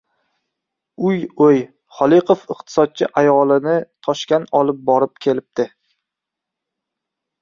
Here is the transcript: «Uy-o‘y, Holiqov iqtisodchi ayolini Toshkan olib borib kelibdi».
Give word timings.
«Uy-o‘y, 1.09 1.59
Holiqov 1.97 2.41
iqtisodchi 2.55 3.09
ayolini 3.23 3.75
Toshkan 4.07 4.49
olib 4.61 4.81
borib 4.89 5.15
kelibdi». 5.27 5.67